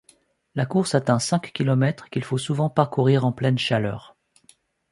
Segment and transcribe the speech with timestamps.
[0.55, 4.15] La course atteint cinq kilomètres, qu’il faut souvent parcourir en pleine chaleur.